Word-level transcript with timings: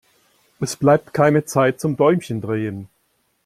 Es 0.59 0.75
bleibt 0.77 1.13
keine 1.13 1.45
Zeit 1.45 1.79
zum 1.79 1.95
Däumchen 1.95 2.41
drehen. 2.41 2.89